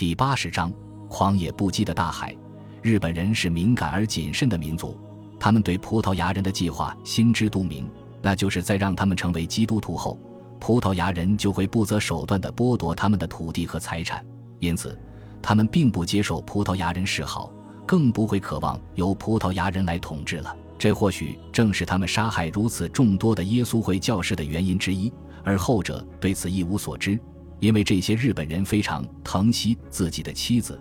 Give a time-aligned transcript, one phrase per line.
[0.00, 0.72] 第八十章：
[1.10, 2.34] 狂野不羁的大海。
[2.80, 4.98] 日本人是敏感而谨慎的民族，
[5.38, 7.86] 他们对葡萄牙人的计划心知肚明，
[8.22, 10.18] 那就是在让他们成为基督徒后，
[10.58, 14.24] 葡萄牙人就会不择手段地剥夺他们的土地和财产。
[14.58, 14.98] 因此，
[15.42, 17.52] 他们并不接受葡萄牙人示好，
[17.84, 20.56] 更不会渴望由葡萄牙人来统治了。
[20.78, 25.12] 这或许正是他们杀害如此众多的耶稣会教士的原因之一，
[25.44, 27.20] 而后者对此一无所知，
[27.60, 30.80] 因为这些日本人非常疼惜自己的妻子。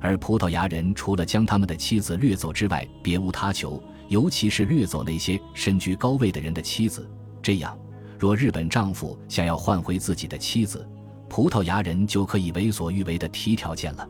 [0.00, 7.06] 而葡萄牙人除了将他们的妻子掠走之外，别无他求，尤其是掠走那些身居高位的人的妻子。
[7.42, 7.78] 这样，
[8.18, 10.88] 若日本丈夫想要换回自己的妻子，
[11.28, 14.08] 葡萄牙人就可以为所欲为的提条件了。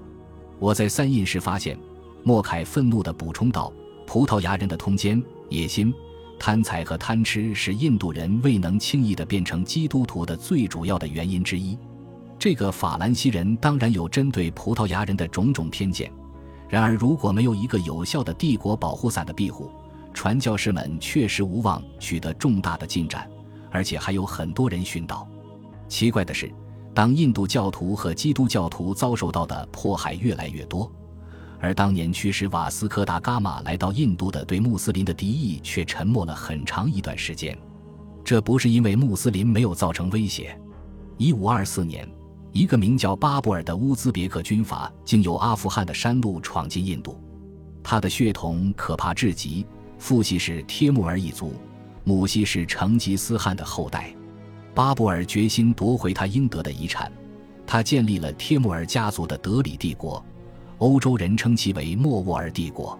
[0.61, 1.77] 我在三印时发现，
[2.23, 3.73] 莫凯愤怒地补充道
[4.07, 5.93] ：“葡萄牙人的通奸、野心、
[6.39, 11.77] 贪财和贪吃是印度人未能轻易地变成基督徒的最主要的原因之一。”
[12.41, 16.11] 这个法兰西人当然有针对葡萄牙人的种种偏见，
[16.71, 19.71] 然而如果没有一个有效的帝国保护伞的庇护，
[20.15, 23.29] 传教士们确实无望取得重大的进展，
[23.71, 25.29] 而且还有很多人殉道。
[25.87, 26.51] 奇怪的是，
[26.95, 30.91] 当印度教徒和基督教徒遭受到的迫害越来越多，
[31.61, 37.55] 而当年驱使瓦斯科达伽马来到印度的对穆斯林的敌意却沉默了很长一段时间。
[38.25, 40.59] 这不是因为穆斯林没有造成威胁。
[41.19, 42.09] 一五二四年。
[42.53, 47.19] 一个名叫巴布尔的乌兹别克军阀，经由阿富汗的山路闯进印度。
[47.83, 49.65] 他的血统可怕至极，
[49.99, 51.55] 父系是帖木儿一族，
[52.03, 54.13] 母系是成吉思汗的后代。
[54.75, 57.11] 巴布尔决心夺回他应得的遗产，
[57.67, 60.25] 他建立了帖木儿家族的德里帝国，
[60.79, 62.99] 欧洲人称其为莫卧儿帝国。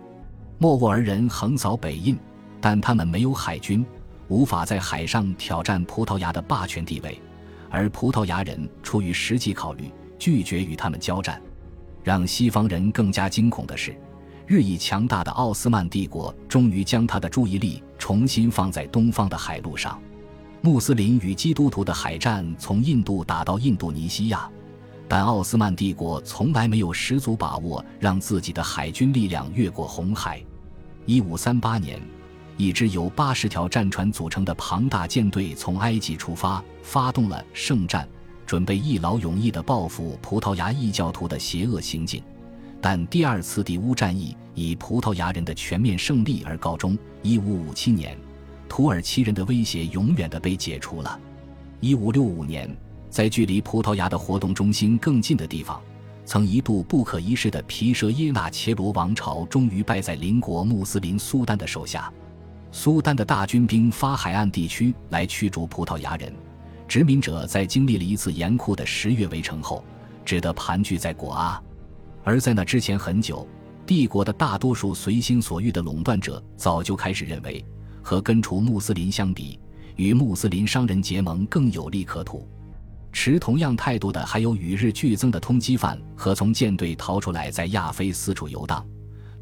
[0.59, 2.17] 莫卧儿人横扫北印，
[2.61, 3.85] 但他们没有海军，
[4.29, 7.21] 无法在海上挑战葡萄牙的霸权地位。
[7.71, 11.41] 而葡萄牙人出于实际考虑，拒绝与他们交战。
[12.03, 13.95] 让西方人更加惊恐的是，
[14.47, 19.99] 日益强大的奥斯曼帝国终于将他的注意力重新放在东方的海路上。
[20.63, 24.51] 穆斯林与基督徒的海战从印度打到印度尼西亚，
[25.09, 30.43] 但奥斯曼帝国从来没有十足把握让自己的海军力量越过红海。
[31.07, 32.01] 一五三八年。
[32.61, 38.07] 一支由八十条战船组成的庞大舰队从埃及出发，发动了圣战，
[38.45, 42.23] 准备一劳永逸地报复葡萄牙异教徒的邪恶行径。
[42.79, 46.99] 但第二次底乌战役以葡萄牙人的全面胜利而告终。
[47.23, 48.15] 一五五七年，
[48.69, 51.19] 土耳其人的威胁永远地被解除了。
[51.81, 52.71] 一五六五年，
[53.09, 55.81] 在距离葡萄牙的活动中心更近的地方，
[56.27, 62.13] 曾一度不可一世的皮舍耶纳切罗王朝终于败在邻国穆斯林苏丹的手下。
[62.73, 66.33] 苏丹的大军兵发海岸地区来驱逐葡萄牙人，
[66.87, 69.85] 殖民者在经历了一次严酷的十月围城后，
[70.25, 71.61] 只得盘踞在果阿。
[72.23, 73.47] 而在那之前很久，
[73.85, 77.65] 帝国的大多数随心所欲的垄断者早就开始认为，
[78.03, 79.59] 和根除穆斯林相比，
[79.97, 82.49] 与穆斯林商人结盟更有利可图。
[83.13, 88.87] 持同样态度的还有与日俱增的通缉犯和从舰队逃出来在亚非四处游荡。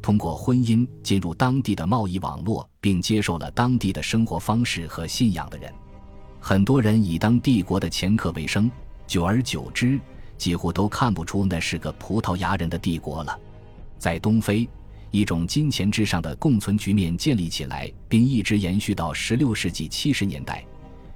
[0.01, 5.73] 通过婚姻进入当地的贸易网络，并接受了当地的生活方式和信仰的人，
[6.39, 8.71] 很多人以当帝国的掮客为生，
[9.05, 9.99] 久而久之，
[10.37, 13.37] 几乎都看不出那是个葡萄牙人的帝国了。
[13.97, 14.67] 在东非，
[15.11, 20.63] 一种金钱之上的共存局面建立起来，并一直延续到16世纪70年代。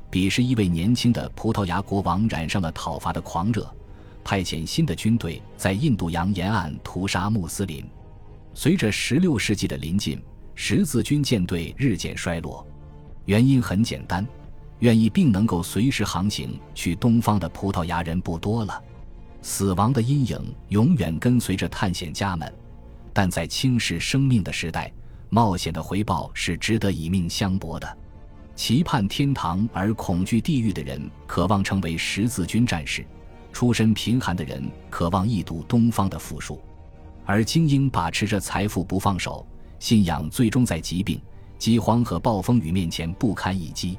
[0.10, 3.74] 彼时，一位年轻的葡萄牙国王染上了讨伐的狂热，
[4.24, 7.84] 派遣新的军队在印度洋沿岸屠杀穆斯林。
[8.56, 10.22] 随着16世纪的临近，
[10.53, 12.66] 十字军舰队日渐衰落，
[13.25, 14.25] 原因很简单：
[14.80, 18.81] 愿意并能够随时航行去东方的葡萄牙人不多了。
[19.41, 22.53] 死亡的阴影永远跟随着探险家们，
[23.12, 24.91] 但在轻视生命的时代，
[25.30, 27.97] 冒险的回报是值得以命相搏的。
[28.56, 33.03] 期盼天堂而恐惧地狱的人渴望成为十字军战士，
[33.52, 36.62] 出身贫寒的人渴望一睹东方的富庶。
[37.25, 39.46] 而精英把持着财富不放手，
[39.79, 41.22] 信仰最终在疾病、
[41.58, 43.97] 饥荒和暴风雨面前不堪一击。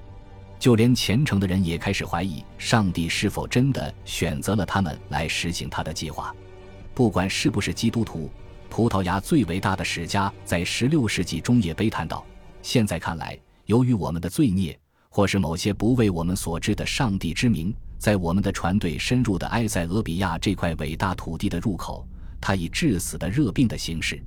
[0.59, 6.35] 就连虔诚的人也开始怀疑上帝是否真的选择了他们来实行他的计划。
[6.94, 8.31] 不管是不是基督徒，
[8.71, 12.25] 葡萄牙最伟大的史家在16世纪中叶悲叹道
[12.62, 14.79] ：“现在看来，由于我们的罪孽，
[15.11, 22.06] 或是某些不为我们所知的上帝之名，在我们的船队深入的埃塞俄比亚这块伟大土地的入口。”
[22.46, 24.23] 他以致死的热病的形式，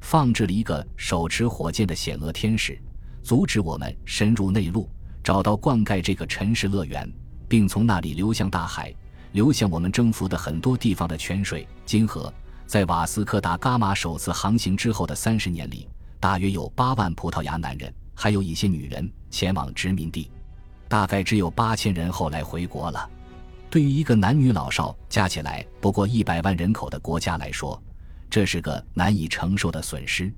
[0.00, 2.80] 放置了一个手持火箭的险恶天使，
[3.20, 4.88] 阻止我们深入内陆，
[5.24, 7.12] 找到灌溉这个尘世乐园，
[7.48, 8.94] 并从那里流向大海，
[9.32, 12.32] 流向我们征服的很多地方的泉水、金河。
[12.64, 15.88] 在瓦斯科达伽马首次航行之后的三十年里，
[16.20, 20.30] 大约有八万葡萄牙男人，还有一些女人前往殖民地。
[20.86, 23.10] 大概只有八千人后来回国了。
[23.70, 27.80] 对于一个男女老少加起来不过一百万人口的国家来说，
[28.30, 30.32] 这是个难以承受的损失。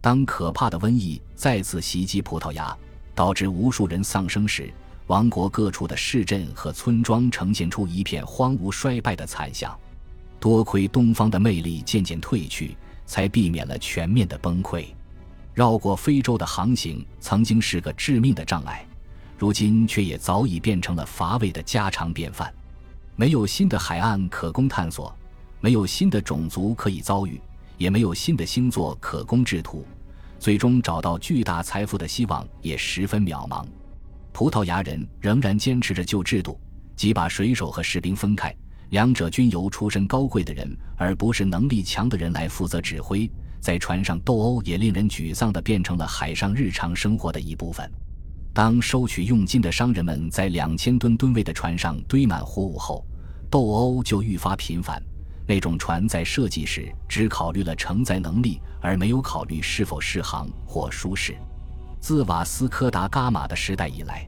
[0.00, 2.76] 当可怕的瘟疫再次袭击葡萄牙，
[3.14, 4.72] 导致无数人丧生时，
[5.06, 9.76] 王国各处的市镇和村庄呈现出一片荒芜衰败的惨象。
[10.40, 12.76] 多亏东方的魅力渐渐褪去，
[13.06, 14.86] 才避免了全面的崩溃。
[15.54, 18.84] 绕过非洲的航行曾经是个致命的障碍，
[19.38, 22.52] 如今却也早已变成了乏味的家常便饭。
[23.16, 25.14] 没有新的海岸可供探索，
[25.60, 27.40] 没有新的种族可以遭遇，
[27.78, 29.86] 也没有新的星座可供制图，
[30.40, 33.64] 最终找到巨大财富的希望也十分渺茫。
[34.32, 36.58] 葡萄牙人仍然坚持着旧制度，
[36.96, 38.52] 即把水手和士兵分开。
[38.90, 43.30] 两者均由出身高贵的人，而不是能力强的人来负责指挥。
[43.60, 47.88] 在船上斗殴也令人沮丧地变成了海上日常生活的一部分。
[48.54, 53.04] 当收取佣金的商人们在两千吨吨位的船上堆满货物后，
[53.50, 55.02] 斗殴就愈发频繁。
[55.44, 61.36] 那种船在设计时只考虑了承载能力，而没有考虑是否适航或舒适。
[61.98, 64.24] 自瓦斯科达伽马的时代以来，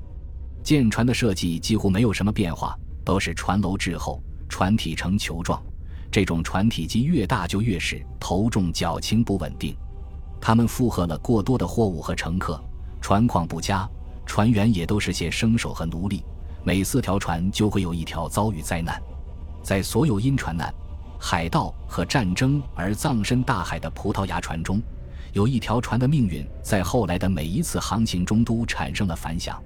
[0.61, 4.21] 舰船的设计几乎没有什么变化，都是船楼滞后。
[4.49, 5.63] 船体呈球状，
[6.11, 9.77] 这种船体积越大就越是头重脚轻不稳定。
[10.41, 12.61] 它们负荷了过多的货物和乘客，
[13.01, 13.89] 船况不佳，
[14.27, 16.23] 船员也都是些生手和奴隶。
[16.65, 19.01] 每四条船就会有一条遭遇灾难。
[19.63, 20.73] 在所有因船难、
[21.19, 24.83] 海盗和战争而葬身大海的葡萄牙船中，
[25.33, 29.63] 有一条船的命运在后来的每一次航行中都产生了反响。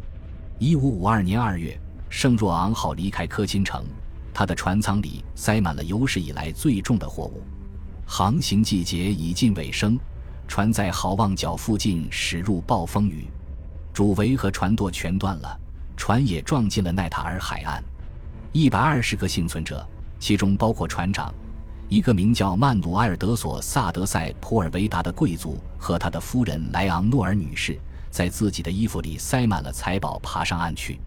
[0.59, 1.75] 一五五二年二月，
[2.11, 3.85] 圣若昂号离开科钦城。
[4.33, 7.43] 他的船舱里塞满了有史以来最重的货物。
[8.06, 9.99] 航行季节已近尾声，
[10.47, 13.27] 船在好望角附近驶入暴风雨，
[14.00, 15.61] 主桅和船舵全断了，
[15.94, 17.85] 船也撞进了奈塔尔海岸。
[18.50, 19.87] 一百二十个幸存者，
[20.19, 21.31] 其中包括船长，
[21.87, 27.79] 一个名叫曼努埃尔·德索萨德塞普尔维达的贵族和他的夫人莱昂诺尔女士，
[28.11, 30.99] 在自己的衣服里塞满了财宝，爬上岸去。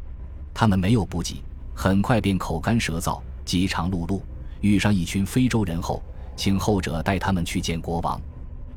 [0.53, 1.43] 他们没有补给。
[1.73, 4.21] 很快便口干舌燥，饥肠辘辘。
[4.61, 5.99] 遇上一群非洲人后，
[6.35, 8.21] 请后者带他们去见国王。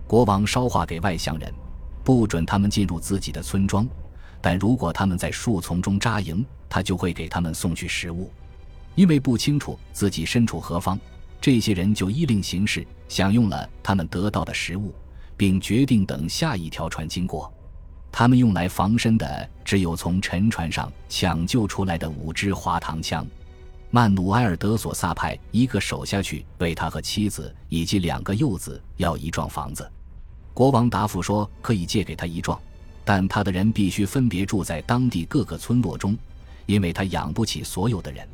[0.07, 1.53] 国王捎话给外乡人，
[2.03, 3.87] 不准他们进入自己的村庄，
[4.47, 8.31] 但如果他们在树丛中扎营，他就会给他们送去食物。
[8.95, 10.97] 因为不清楚自己身处何方，
[11.41, 14.95] 这些人就依令行事，享用了他们得到的食物，
[15.37, 17.53] 并决定等下一条船经过。
[18.13, 23.27] 他们用来防身的只有从沉船上抢救出来的五支滑膛枪。
[23.91, 29.91] 曼努埃尔·德索萨派一个手下去为他和妻子以及两个幼子要一幢房子。
[30.55, 32.57] 国王答复说可以借给他一幢，
[33.07, 36.19] 但他的人必须分别住在当地各个村落中，
[36.67, 38.27] 因为他养不起所有的人。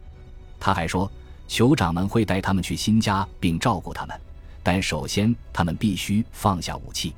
[0.58, 1.12] 他还说，
[1.46, 4.18] 酋长们会带他们去新家并照顾他们，
[4.62, 7.12] 但首先他们必须放下武器。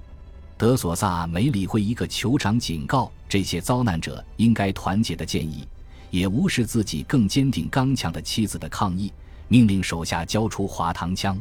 [0.59, 5.65] 德索萨没理会一个酋长警告这些遭难者应该团结的建议，
[6.11, 9.13] 也无视自己更坚定刚强的妻子的抗议，
[9.47, 11.41] 命令手下交出滑膛枪。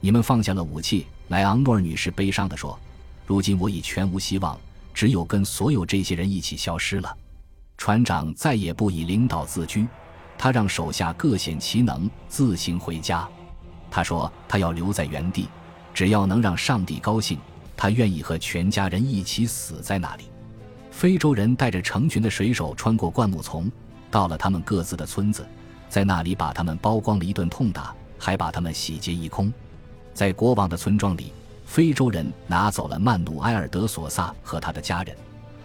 [0.00, 2.78] 你们放下了武器，莱昂诺尔女士悲伤地说
[3.26, 4.58] ：“如今我已全无希望，
[4.92, 7.16] 只有跟所有这些人一起消失了。”
[7.78, 9.86] 船长再也不以领导自居，
[10.38, 13.28] 他让手下各显其能，自行回家。
[13.90, 15.48] 他说：“他要留在原地，
[15.92, 17.38] 只要能让上帝高兴。”
[17.76, 20.24] 他愿意和全家人一起死在那里。
[20.92, 23.68] 非洲人带着成群的水手穿过灌木丛，
[24.08, 25.44] 到了他们各自的村子，
[25.88, 29.52] 在那里把他们剥光了一顿痛打，还把他们洗劫一空。
[30.14, 31.32] 在国王的村庄里，
[31.72, 35.16] 非洲人拿走了曼努埃尔德索萨和他的家人、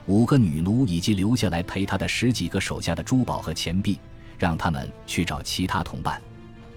[0.06, 4.00] 五个女奴以及留下来陪他的十几个手下的珠宝和钱币，
[4.38, 6.22] 让他们去找其他同伴。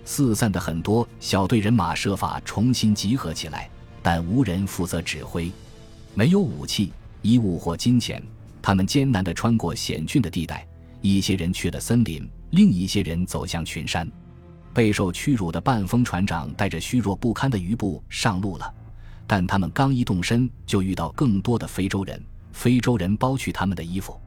[0.05, 3.71] 四散的很多小队人马设法重新集合起来。
[4.03, 5.49] 但无人负责指挥，
[6.13, 8.21] 没有武器、衣物或金钱，
[8.61, 10.67] 他们艰难地穿过险峻的地带。
[11.03, 14.11] 一些人去了森林，另一些人走向群山。
[14.75, 18.75] 备受屈辱的半疯船长带着虚弱不堪的余部上路了，
[19.31, 22.21] 但他们刚一动身，就遇到更多的非洲人。
[22.51, 24.21] 非洲人剥去他们的衣服，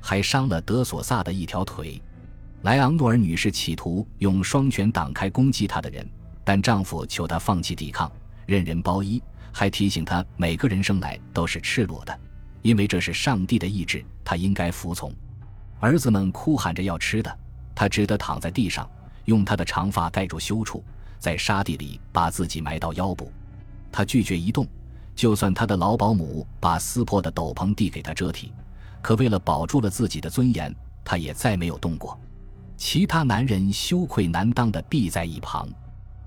[0.00, 2.00] 还伤了德索萨的一条腿。
[2.62, 6.08] 莱昂诺尔女士企图用双拳挡开攻击她的人，
[6.44, 8.10] 但丈夫求她放弃抵抗。
[8.46, 12.20] 任人包衣，还提醒她每个人生来都是赤裸的，
[12.62, 15.12] 因为这是上帝的意志，她应该服从。
[15.78, 17.38] 儿子们哭喊着要吃的，
[17.74, 18.88] 他只得躺在地上，
[19.26, 20.82] 用他的长发盖住羞处，
[21.18, 23.30] 在沙地里把自己埋到腰部。
[23.90, 24.66] 他拒绝移动，
[25.14, 28.52] 就算他的老保姆把撕破的斗篷递给他遮体，
[29.02, 32.18] 可为了保住了自己的尊严，他也再没有动过。
[32.76, 35.68] 其他男人羞愧难当的避在一旁。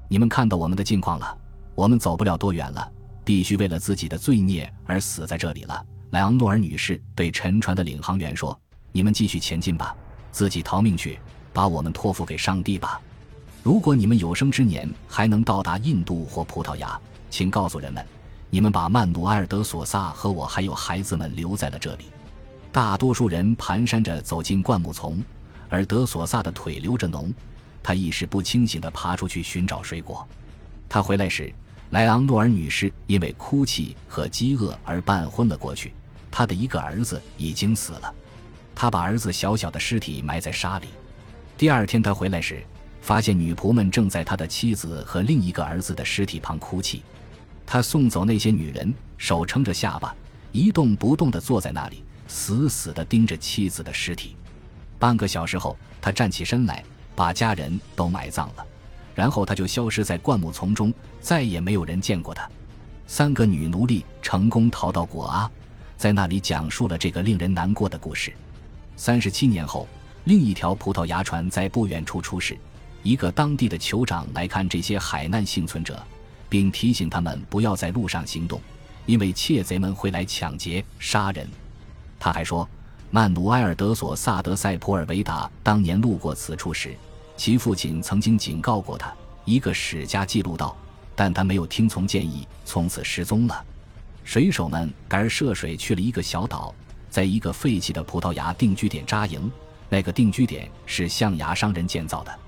[0.09, 1.37] 你们看到我们的境况了，
[1.75, 2.91] 我们走不了多远了，
[3.23, 5.85] 必须为了自己的罪孽而死在这里了。
[6.09, 8.59] 莱昂诺尔女士对沉船的领航员说
[8.91, 9.95] ：“你们继续前进吧，
[10.29, 11.17] 自己逃命去，
[11.53, 12.99] 把我们托付给上帝吧。
[13.63, 16.99] 如果你们有生之年还能到达印度或葡萄牙，
[17.31, 18.05] 请告诉人们，
[18.51, 22.05] 你们把曼努埃尔·德索萨和我还有孩子们留在了这里。”
[22.71, 25.23] 大多数人蹒跚着走进灌木丛，
[25.69, 27.33] 而德索萨的腿流着脓，
[27.81, 30.27] 他意识不清醒地爬出去寻找水果。
[30.87, 31.53] 他回来时，
[31.89, 35.93] 莱昂诺尔女士因为哭泣和饥饿而半昏了过去。
[36.29, 38.13] 他的一个儿子已经死了，
[38.73, 40.87] 他把儿子小小的尸体埋在沙里。
[41.57, 42.63] 第二天他回来时，
[43.01, 47.03] 发现女仆们正在他的妻子和另一个儿子的尸体旁哭泣。
[47.65, 50.15] 他送走那些女人，手撑着下巴，
[50.51, 54.35] 一动不动地坐在那里，死死地盯着妻子的尸体。
[54.99, 56.83] 半个小时后，他站起身来，
[57.15, 58.65] 把家人都埋葬了，
[59.15, 62.49] 然后他就消失在灌木丛中，再也没有人见过他。
[63.07, 65.49] 三个女奴隶成功逃到果阿。
[65.97, 68.33] 在那里讲述了这个令人难过的故事。
[68.95, 69.87] 三十七年后，
[70.23, 72.57] 另一条葡萄牙船在不远处出事，
[73.03, 76.03] 一个当地的酋长来看这些海难幸存者，
[76.51, 78.59] 并提醒他们不要在路上行动，
[79.05, 81.49] 因为窃贼们会来抢劫、杀人。
[82.19, 82.67] 他还说，
[83.09, 86.93] 曼努埃尔·德索萨德塞普尔维达当年路过此处时，
[87.37, 89.13] 其父亲曾经警告过他。
[89.45, 90.75] 一个史家记录道，
[91.15, 93.65] 但他没有听从建议，从此失踪了。
[94.25, 96.75] 水手们赶而涉水去了一个小岛，
[97.09, 99.49] 在一个废弃的葡萄牙定居点扎营。
[99.87, 102.39] 那个定居点是象牙商人建造的。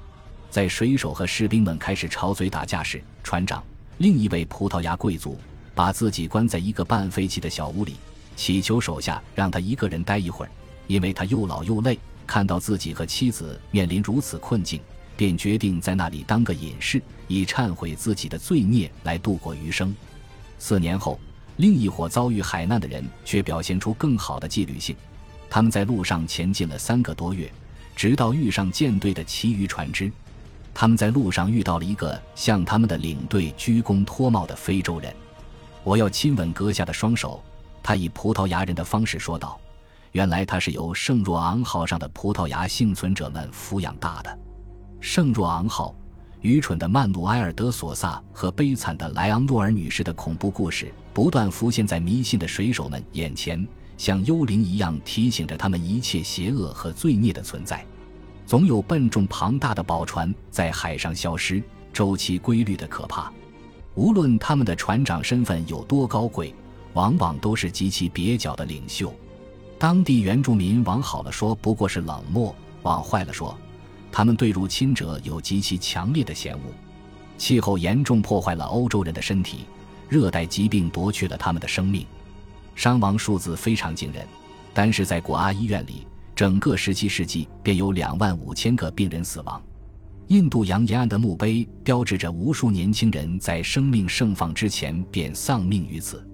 [0.49, 3.63] 在水手和士兵们开始吵嘴打架时，船长，
[3.97, 5.37] 另一位葡萄牙贵族，
[5.75, 7.95] 把自己关在一个半废弃的小屋里，
[8.35, 10.51] 祈求手下让他一个人待一会儿，
[10.87, 11.97] 因为他又老又累。
[12.25, 14.79] 看到自己和妻子面临如此困境，
[15.15, 19.95] 便决定在那里当个隐士，以忏悔自己的罪孽来度过余生。
[20.57, 21.19] 四年后。
[21.57, 24.95] 另一伙遭遇海难的人却表现出更好的纪律性，
[25.51, 27.47] 他们在路上前进了三个多月，
[27.95, 30.11] 直到遇上舰队的其余船只。
[30.73, 35.13] 他们在路上遇到了一个向他们的领队鞠躬脱帽的非洲人。
[35.83, 37.43] 我要亲吻阁下的双手，
[37.81, 39.59] 他以葡萄牙人的方式说道。
[40.11, 44.39] 原来他是由圣若昂号上的葡萄牙幸存者们抚养大的。
[44.99, 45.95] 圣若昂号。
[46.41, 53.65] 愚蠢的曼努埃尔·德索萨和悲惨的莱昂诺尔女士的恐怖故事不断浮现在迷信的水手们眼前，
[53.97, 57.85] 像幽灵一样提醒着他们一切邪恶和罪孽的存在。
[58.45, 63.31] 总有笨重庞大的宝船在海上消失，周期规律的可怕。
[63.95, 66.53] 无论他们的船长身份有多高贵，
[66.93, 69.13] 往往都是极其蹩脚的领袖。
[69.77, 73.57] 当地原住民往好了说不过是冷漠，往坏了说。
[74.11, 76.61] 他们对入侵者有极其强烈的嫌恶，
[77.37, 79.65] 气候严重破坏了欧洲人的身体，
[80.07, 82.05] 热带疾病夺去了他们的生命，
[82.75, 84.27] 伤亡数字非常惊人。
[84.73, 89.61] 单是在果阿医院里，整个17世纪便有2万五千个病人死亡。
[90.27, 96.25] 印度洋沿岸的墓碑标志着无数年轻人在生命盛放之前便丧命于此，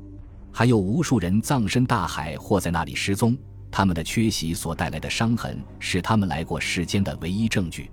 [0.51, 3.38] 还有无数人葬身大海或在那里失踪。
[3.72, 7.91] 他们的缺席所带来的伤痕是他们来过世间的唯一证据。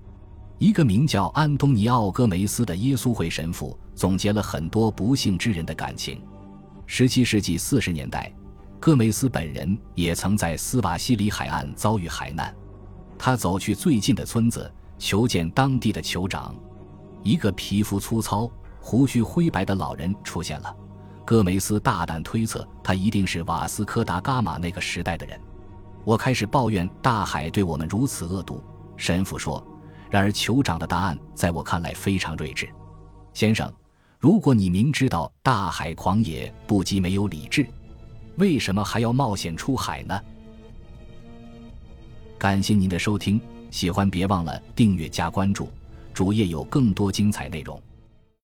[0.58, 6.18] 一个名叫安东尼奥·戈梅斯的耶稣会神父总结了很多不幸之人的感情。
[6.88, 8.32] 17世纪40年代，
[8.86, 12.54] 戈梅斯本人也曾在斯瓦西里海岸遭遇海难。
[13.18, 16.54] 他走去最近的村子，求见当地的酋长。
[17.24, 20.72] 一个皮肤粗糙、胡须灰白的老人出现了。
[21.24, 25.36] 戈梅斯大胆推测，他一定是瓦斯科达伽马那个时代的人。
[26.04, 28.62] 我开始抱怨大海对我们如此恶毒，
[28.96, 29.66] 神父说。
[30.08, 32.68] 然而酋长的答案在我看来非常睿智，
[33.34, 33.68] 先生，
[34.20, 37.66] 如果你明知道大海狂野不及没有理智，
[38.36, 40.20] 为什么还要冒险出海呢？
[42.38, 43.40] 感谢您的收听，
[43.70, 45.70] 喜欢别忘了订阅加关注，
[46.12, 47.80] 主页有更多精彩内容。